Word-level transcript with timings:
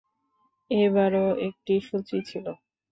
এবারও 0.71 1.25
একই 1.47 1.79
সূচি 1.87 2.17
ছিল। 2.29 2.45